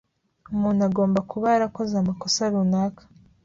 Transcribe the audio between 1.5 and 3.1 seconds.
yarakoze amakosa runaka.